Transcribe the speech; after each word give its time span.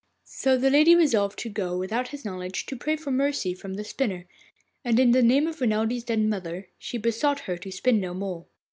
So 0.25 0.57
the 0.57 0.71
lady 0.71 0.95
resolved 0.95 1.37
to 1.37 1.49
go 1.49 1.77
without 1.77 2.07
his 2.07 2.25
knowledge 2.25 2.65
to 2.65 2.75
pray 2.75 2.95
for 2.95 3.11
mercy 3.11 3.53
from 3.53 3.75
the 3.75 3.83
spinner, 3.83 4.25
and 4.83 4.99
in 4.99 5.11
the 5.11 5.21
name 5.21 5.45
of 5.45 5.61
Renelde's 5.61 6.05
dead 6.05 6.21
mother 6.21 6.67
she 6.79 6.97
besought 6.97 7.41
her 7.41 7.55
to 7.57 7.71
spin 7.71 7.99
no 7.99 8.15
more. 8.15 8.47